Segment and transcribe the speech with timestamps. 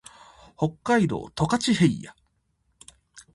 [0.57, 2.11] 北海道十勝平野